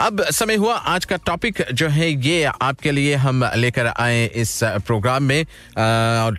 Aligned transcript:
अब 0.00 0.22
समय 0.30 0.54
हुआ, 0.54 0.74
आज 0.74 1.04
का 1.04 1.16
टॉपिक 1.26 1.62
जो 1.72 1.88
है 1.88 2.10
ये 2.26 2.42
आपके 2.44 2.90
लिए 2.90 3.14
हम 3.16 3.44
लेकर 3.56 3.86
आए 3.86 4.26
इस 4.42 4.58
प्रोग्राम 4.86 5.22
में 5.22 5.42
और 5.78 6.38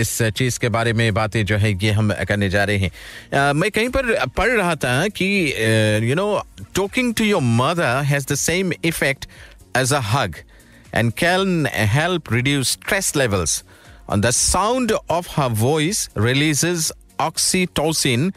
इस 0.00 0.16
चीज़ 0.36 0.58
के 0.60 0.68
बारे 0.68 0.92
में 0.92 1.12
बातें 1.14 1.44
जो 1.46 1.56
है 1.56 1.72
ये 1.72 1.90
हम 1.92 2.12
करने 2.28 2.48
जा 2.50 2.64
रहे 2.64 2.78
हैं 2.78 3.52
मैं 3.52 3.70
कहीं 3.70 3.88
पर 3.88 4.14
पढ़ 4.36 4.50
रहा 4.50 4.74
था 4.84 5.08
कि 5.08 5.28
you 6.08 6.14
know 6.14 6.28
talking 6.74 7.14
to 7.14 7.24
your 7.24 7.42
mother 7.42 8.02
has 8.12 8.32
the 8.32 8.34
same 8.34 8.72
effect 8.84 9.26
as 9.76 9.92
a 9.92 10.00
hug 10.14 10.42
and 10.94 11.16
can 11.16 11.64
help 11.90 12.30
reduce 12.30 12.70
stress 12.70 13.06
levels. 13.14 13.52
And 14.08 14.22
the 14.22 14.32
sound 14.32 14.92
of 15.08 15.26
her 15.36 15.48
voice 15.48 16.08
releases 16.16 16.92
oxytocin 17.20 18.32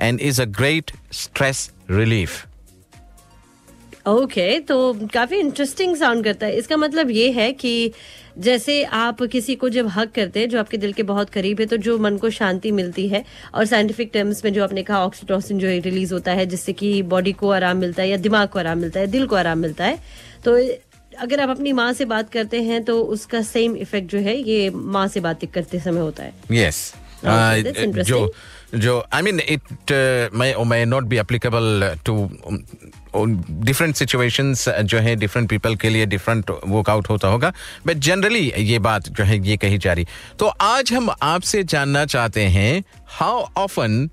and 0.00 0.20
is 0.20 0.40
a 0.42 0.44
great 0.44 0.90
stress 1.12 1.70
relief. 1.90 2.30
Okay 4.10 4.48
okay, 4.50 4.66
तो 4.68 5.08
काफ़ी 5.14 5.36
interesting 5.36 5.96
sound 5.96 6.24
करता 6.24 6.46
है। 6.46 6.56
इसका 6.56 6.76
मतलब 6.76 7.10
ये 7.10 7.30
है 7.32 7.52
कि 7.52 7.92
जैसे 8.38 8.82
आप 8.84 9.22
किसी 9.22 9.54
को 9.54 9.68
जब 9.68 9.88
हक 9.88 10.12
करते 10.14 10.40
हैं 10.40 10.48
जो 10.48 10.58
आपके 10.58 10.76
दिल 10.76 10.92
के 10.92 11.02
बहुत 11.02 11.30
करीब 11.30 11.60
है 11.60 11.66
तो 11.66 11.76
जो 11.76 11.98
मन 11.98 12.16
को 12.16 12.30
शांति 12.30 12.70
मिलती 12.72 13.06
है 13.08 13.24
और 13.54 13.64
साइंटिफिक 13.64 14.10
टर्म्स 14.14 14.44
में 14.44 14.52
जो 14.52 14.62
आपने 14.64 14.82
कहा 14.82 15.04
ऑक्सीटोसिन 15.04 15.58
जो 15.58 15.68
रिलीज़ 15.80 16.14
होता 16.14 16.32
है 16.32 16.46
जिससे 16.46 16.72
कि 16.72 17.02
बॉडी 17.10 17.32
को 17.32 17.50
आराम 17.50 17.76
मिलता 17.76 18.02
है 18.02 18.08
या 18.08 18.16
दिमाग 18.18 18.48
को 18.48 18.58
आराम 18.58 18.78
मिलता 18.78 19.00
है 19.00 19.06
दिल 19.06 19.26
को 19.26 19.36
आराम 19.36 19.58
मिलता 19.58 19.84
है 19.84 19.98
तो 20.44 20.56
अगर 21.18 21.40
आप 21.40 21.48
अपनी 21.48 21.72
माँ 21.72 21.92
से 21.92 22.04
बात 22.04 22.30
करते 22.32 22.62
हैं 22.62 22.82
तो 22.84 23.00
उसका 23.14 23.42
सेम 23.42 23.76
इफ़ेक्ट 23.76 24.10
जो 24.10 24.18
है 24.18 24.36
ये 24.40 24.70
माँ 24.70 25.06
से 25.08 25.20
बात 25.20 25.44
करते 25.54 25.80
समय 25.80 26.00
होता 26.00 26.22
है। 26.22 26.32
यस 26.52 26.92
uh, 27.24 28.02
जो 28.02 28.32
जो 28.74 29.04
I 29.12 29.22
mean 29.22 29.40
it 29.40 29.92
may 30.40 30.52
or 30.54 30.66
may 30.72 30.84
not 30.86 31.08
be 31.12 31.18
applicable 31.22 31.84
to 32.08 32.14
different 33.14 33.94
situations 33.96 34.68
जो 34.68 34.98
है 34.98 35.14
डिफरेंट 35.16 35.48
पीपल 35.50 35.74
के 35.76 35.88
लिए 35.90 36.06
डिफरेंट 36.06 36.50
वर्कआउट 36.50 37.08
होता 37.10 37.28
होगा। 37.28 37.52
बट 37.86 37.96
जनरली 38.06 38.52
ये 38.56 38.78
बात 38.78 39.08
जो 39.08 39.24
है 39.24 39.38
ये 39.46 39.56
कही 39.56 39.78
जा 39.78 39.92
रही। 39.92 40.06
तो 40.38 40.46
आज 40.46 40.92
हम 40.92 41.10
आपसे 41.22 41.62
जानना 41.72 42.04
चाहते 42.06 42.44
हैं 42.56 42.82
how 43.18 43.44
often 43.56 44.08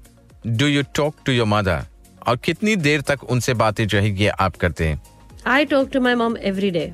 do 0.47 0.67
you 0.67 0.83
talk 0.95 1.15
to 1.25 1.31
your 1.31 1.47
mother 1.47 1.83
और 2.27 2.37
कितनी 2.45 2.75
देर 2.75 3.01
तक 3.01 3.23
उनसे 3.23 3.53
बातें 3.53 3.87
जो 3.87 3.99
है 3.99 4.09
ये 4.21 4.27
आप 4.29 4.55
करते 4.55 4.87
हैं? 4.87 5.01
I 5.45 5.63
talk 5.73 5.91
to 5.91 5.99
my 6.07 6.15
mom 6.15 6.37
every 6.47 6.71
day, 6.71 6.87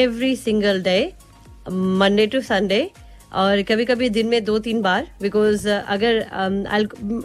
every 0.00 0.34
single 0.36 0.82
day, 0.82 1.14
Monday 2.00 2.26
to 2.34 2.42
Sunday. 2.50 2.84
और 3.32 3.62
कभी 3.62 3.84
कभी 3.84 4.08
दिन 4.10 4.26
में 4.28 4.42
दो 4.44 4.58
तीन 4.58 4.80
बार 4.82 5.06
बिकॉज़ 5.22 5.68
uh, 5.68 5.82
अगर 5.88 6.18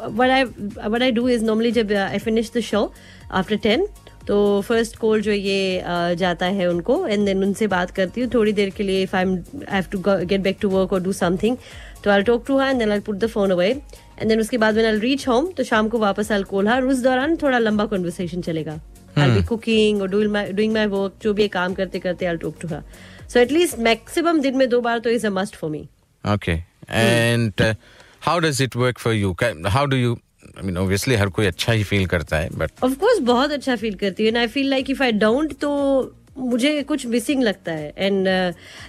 what 0.10 0.30
I 0.30 0.44
what 0.44 1.02
I 1.02 1.12
do 1.12 1.28
is 1.30 1.46
normally 1.46 1.72
जब 1.72 1.92
I 1.94 2.20
finish 2.20 2.52
the 2.56 2.60
show 2.62 2.92
after 3.32 3.58
ten 3.64 3.88
तो 4.28 4.40
फ़र्स्ट 4.62 4.96
कॉल 4.98 5.22
जो 5.22 5.32
ये 5.32 5.82
uh, 5.82 6.14
जाता 6.20 6.46
है 6.46 6.68
उनको 6.70 7.06
एंड 7.08 7.26
देन 7.26 7.44
उनसे 7.44 7.68
बात 7.68 7.92
करती 7.92 8.22
हूँ 8.22 8.30
थोड़ी 8.34 8.54
देर 8.54 8.70
के 8.70 8.84
लिए 8.84 9.02
if 9.04 9.16
I 9.16 9.26
have 9.70 9.86
to 9.92 10.02
get 10.06 10.42
back 10.42 10.58
to 10.62 10.70
work 10.70 10.94
और 10.94 11.02
डू 11.04 11.14
समथिंग 11.14 11.58
तो 12.04 12.12
I 12.12 12.24
talk 12.24 12.46
to 12.48 12.58
her 12.60 12.70
and 12.70 12.80
then 12.80 12.92
I 12.92 13.00
put 13.00 13.18
the 13.18 13.28
phone 13.28 13.52
away 13.52 13.70
and 13.70 14.28
then 14.30 14.40
उसके 14.40 14.58
बाद 14.58 14.74
व्हेन 14.74 14.94
आई 14.94 15.00
रीच 15.00 15.28
होम 15.28 15.52
तो 15.58 15.64
शाम 15.64 15.90
को 15.90 16.00
वापस 16.00 16.32
आई 16.32 16.44
कॉल 16.50 16.68
हर 16.68 16.84
उस 16.86 17.02
दौरान 17.04 17.36
थोड़ा 17.44 17.60
लंबा 17.60 17.86
कन्वर्सेशन 17.86 18.42
चलेगा 18.42 18.80
I'll 19.18 19.34
be 19.34 19.42
cooking 19.42 20.02
or 20.02 20.08
doing 20.08 20.32
my 20.32 20.52
doing 20.52 20.74
my 20.74 20.86
work 20.88 21.22
जो 21.22 21.34
भी 21.34 21.48
काम 21.50 21.74
करते 21.74 22.00
करते 22.00 22.26
I'll 22.26 22.42
talk 22.44 22.62
to 22.62 22.68
her. 22.68 22.82
So 23.30 23.40
at least 23.40 23.80
maximum 23.80 24.40
दिन 24.40 24.58
में 24.58 24.68
दो 24.70 24.82
बार 24.82 25.00
तो 25.00 25.10
is 25.10 25.28
a 25.28 25.30
must 25.30 25.56
for 25.56 25.72
me. 25.72 25.86
Okay. 26.36 26.64
And 26.90 27.62
uh, 27.62 27.74
how 28.22 28.40
does 28.40 28.60
it 28.60 28.76
work 28.76 29.00
for 29.00 29.14
you? 29.14 29.36
How 29.76 29.86
do 29.86 29.98
you 29.98 30.16
I 30.58 30.62
mean, 30.62 30.78
obviously 30.78 31.16
हर 31.18 31.30
कोई 31.30 31.46
अच्छा 31.46 31.74
ही 31.74 31.84
फील 31.84 32.06
करता 32.14 32.38
है 32.38 32.50
बट 32.58 32.84
ऑफ़ 32.84 32.94
कोर्स 33.00 33.20
बहुत 33.26 33.52
अच्छा 33.52 33.76
फील 33.76 33.96
करती 34.04 34.28
हूँ 34.28 34.38
I 34.40 34.48
feel 34.48 34.70
like 34.70 34.90
if 34.90 35.04
I 35.04 35.12
don't 35.26 35.54
तो 35.62 35.72
मुझे 36.38 36.82
कुछ 36.90 37.06
मिसिंग 37.14 37.44
लगता 37.44 37.72
है 37.72 37.94
एंड 37.98 38.28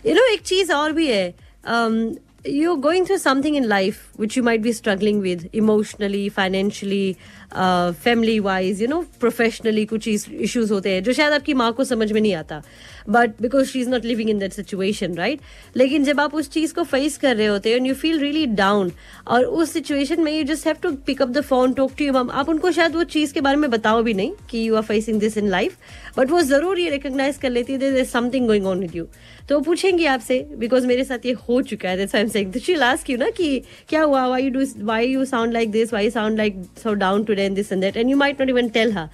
यू 0.06 0.14
नो 0.14 0.26
एक 0.32 0.42
चीज़ 0.52 0.72
और 0.72 0.92
भी 0.92 1.06
है 1.06 1.34
um, 1.74 2.16
you're 2.44 2.76
going 2.76 3.04
through 3.04 3.18
something 3.18 3.54
in 3.54 3.68
life 3.68 3.96
which 4.16 4.36
you 4.36 4.42
might 4.42 4.62
be 4.62 4.72
struggling 4.72 5.20
with 5.20 5.48
emotionally 5.52 6.28
financially 6.28 7.16
family 7.52 8.38
wise 8.40 8.82
you 8.82 8.88
know 8.88 9.00
professionally 9.20 9.84
कुछ 9.86 10.08
इश्यूज़ 10.08 10.72
होते 10.72 10.90
हैं, 10.90 11.02
जो 11.02 11.12
शायद 11.12 11.32
आपकी 11.32 11.54
माँ 11.54 11.72
को 11.72 11.84
समझ 11.84 12.10
में 12.12 12.20
नहीं 12.20 12.34
आता। 12.34 12.62
But 13.08 13.40
because 13.42 13.66
she 13.66 13.80
is 13.80 13.88
not 13.90 14.04
living 14.04 14.30
in 14.30 14.38
that 14.38 14.52
situation 14.52 15.14
right 15.14 15.40
लेकिन 15.76 16.04
जब 16.04 16.20
आप 16.20 16.34
उस 16.34 16.50
चीज़ 16.50 16.74
को 16.74 16.82
फेस 16.84 17.16
कर 17.18 17.36
रहे 17.36 17.46
होते 17.46 17.70
हैं 17.70 17.76
and 17.76 17.86
you 17.86 17.94
feel 17.94 18.18
really 18.20 18.44
down 18.46 18.90
और 19.26 19.44
उस 19.44 19.72
सिचुएशन 19.72 20.20
में 20.22 20.32
you 20.32 20.42
just 20.44 20.66
have 20.66 20.76
to 20.82 20.90
pick 21.06 21.22
up 21.22 21.28
the 21.28 21.40
phone 21.42 21.72
talk 21.72 21.92
to 21.98 22.04
you 22.04 22.12
mum 22.12 22.30
आप 22.30 22.48
उनको 22.48 22.70
शायद 22.72 22.96
वो 22.96 23.04
चीज़ 23.14 23.32
के 23.34 23.40
बारे 23.40 23.56
में 23.56 23.70
बताओ 23.70 24.02
भी 24.02 24.14
नहीं 24.14 24.32
कि 24.50 24.68
you 24.68 24.74
are 24.76 24.82
facing 24.82 25.20
this 25.20 25.38
in 25.38 25.48
life 25.48 25.76
but 26.18 26.30
वो 26.30 26.42
ज़रूर 26.42 26.78
ये 26.78 26.90
रिकोगनाइज 26.90 27.36
कर 27.36 27.50
लेती 27.50 27.72
है 27.74 28.04
something 28.04 28.46
going 28.46 28.66
on 28.66 28.80
with 28.80 28.96
you 28.96 29.06
तो 29.48 29.60
पूछेंगे 29.60 30.06
आपसे 30.06 30.38
बिकॉज़ 30.58 30.86
मेरे 30.86 31.04
साथ 31.04 31.26
ये 31.26 31.32
हो 31.48 31.60
चुका 31.62 31.88
है 31.88 31.96
that's 31.96 32.14
I 32.14 32.20
am 32.22 32.28
saying 32.28 32.58
she 32.62 32.74
last 32.74 33.10
you 33.10 33.16
ना 33.18 33.30
कि 33.36 33.62
क्या 33.88 34.02
हुआ 34.02 34.26
why 34.26 34.44
you 34.44 34.50
do 34.50 34.64
why 34.86 35.06
you 35.06 35.24
sound 35.24 35.52
like 35.52 35.70
this 35.70 35.92
why 35.92 36.10
sound 36.10 36.38
like 36.38 36.62
so 36.82 36.92
down 36.94 37.24
today 37.38 37.46
and 37.46 37.56
this 37.56 37.72
and 37.72 37.80
that 37.80 37.96
and 37.96 38.10
you 38.10 38.16
might 38.16 38.40
not 38.40 38.50
even 38.50 38.68
tell 38.68 38.92
her 38.92 39.08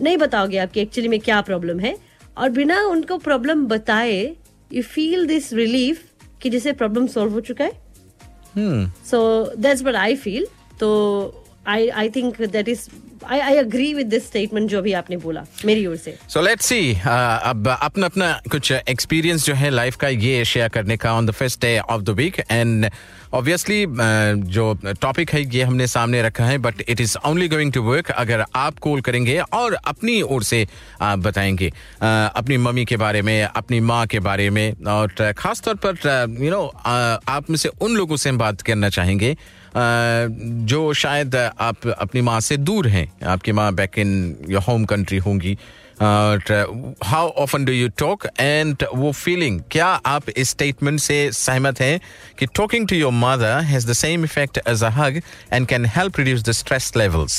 नहीं 0.00 0.16
बताओगे 0.16 0.58
आपकी 0.58 0.80
actually 0.80 1.08
में 1.08 1.20
क्या 1.20 1.40
problem 1.40 1.80
है? 1.80 1.96
और 2.38 2.50
बिना 2.50 2.80
उनको 2.86 3.18
प्रॉब्लम 3.18 3.66
बताए 3.66 4.36
यू 4.72 4.82
फील 4.82 5.26
दिस 5.26 5.52
रिलीफ 5.52 6.04
कि 6.42 6.50
जैसे 6.50 6.72
प्रॉब्लम 6.72 7.06
सॉल्व 7.06 7.32
हो 7.32 7.40
चुका 7.40 7.64
है। 7.64 7.72
So 9.06 9.20
that's 9.58 9.82
but 9.82 9.94
I 9.94 10.16
feel 10.16 10.46
तो 10.80 10.88
I 11.66 11.88
I 11.88 12.10
think 12.10 12.40
that 12.42 12.68
is 12.68 12.88
I 13.26 13.40
I 13.40 13.56
agree 13.56 13.92
with 13.94 14.06
this 14.06 14.26
statement 14.26 14.68
जो 14.70 14.78
अभी 14.78 14.92
आपने 14.92 15.16
बोला, 15.16 15.44
मेरी 15.64 15.86
ओर 15.86 15.96
से। 15.96 16.16
सो 16.28 16.40
लेट्स 16.40 16.66
सी 16.66 16.92
अब 16.94 17.68
अपना 17.80 18.06
अपना 18.06 18.32
कुछ 18.50 18.72
एक्सपीरियंस 18.72 19.46
जो 19.46 19.54
है 19.54 19.70
लाइफ 19.70 19.96
का, 19.96 20.08
ये 20.08 20.44
शेयर 20.44 20.68
करने 20.68 20.96
का 20.96 21.12
on 21.14 21.26
the 21.26 21.30
first 21.30 21.60
day 21.60 21.78
of 21.80 22.02
the 22.02 22.10
week 22.10 22.38
and 22.50 22.90
obviously 23.34 23.84
जो 24.46 24.72
टॉपिक 25.00 25.30
है, 25.32 25.42
ये 25.54 25.62
हमने 25.62 25.86
सामने 25.86 26.22
रखा 26.22 26.44
है 26.44 26.56
but 26.58 26.82
it 26.88 27.00
is 27.00 27.16
only 27.26 27.48
going 27.48 27.72
to 27.72 27.82
work 27.82 28.10
अगर 28.10 28.44
आप 28.56 28.78
कॉल 28.78 29.00
करेंगे 29.00 29.38
और 29.52 29.74
अपनी 29.74 30.20
ओर 30.22 30.42
से 30.42 30.66
आप 31.00 31.18
बताएँगे। 31.18 31.68
अपनी 32.00 32.56
मम्मी 32.56 32.84
के 32.84 32.96
बारे 32.96 33.22
में, 33.22 33.42
अपनी 33.42 33.80
माँ 33.82 34.06
के 34.06 34.20
बारे 34.20 34.50
में 34.50 34.84
और 34.88 35.32
खास 35.38 35.62
तौर 35.62 35.74
पर 35.84 36.36
यू 36.40 36.50
नो 36.50 36.66
आप 36.86 37.50
में 37.50 37.56
से 37.56 37.68
उन 37.68 37.96
लोगों 37.96 38.16
से 38.16 38.30
हम 38.30 38.38
बात 38.38 38.60
करना 38.62 38.88
चाहेंगे 38.88 39.36
जो 39.76 40.92
शायद 40.94 41.34
आप 41.36 41.86
अपनी 41.88 42.20
माँ 42.20 42.40
से 42.40 42.56
दूर 42.56 42.88
हैं। 42.88 43.09
आपकी 43.26 43.52
माँ 43.52 43.72
back 43.74 43.98
in 43.98 44.10
your 44.50 44.62
home 44.62 44.84
country 44.84 45.18
होंगी। 45.26 45.56
How 46.02 47.28
often 47.42 47.64
do 47.64 47.72
you 47.72 47.88
talk 47.98 48.26
and 48.40 48.84
वो 48.94 49.10
फीलिंग 49.12 49.60
क्या 49.70 49.86
आप 50.06 50.28
इस 50.30 50.50
स्टेटमेंट 50.50 51.00
से 51.00 51.18
सहमत 51.32 51.80
हैं 51.80 52.00
कि 52.38 52.46
talking 52.56 52.86
to 52.88 52.96
your 52.96 53.12
mother 53.12 53.60
has 53.64 53.88
the 53.90 53.92
same 53.92 54.24
effect 54.24 54.60
as 54.68 54.84
a 54.84 54.88
hug 54.98 55.20
and 55.52 55.66
can 55.66 55.86
help 55.96 56.18
reduce 56.18 56.42
the 56.42 56.52
stress 56.60 56.92
levels 56.96 57.36